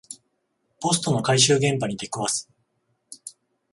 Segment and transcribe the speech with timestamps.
[0.79, 2.49] ポストの回収現場に出くわす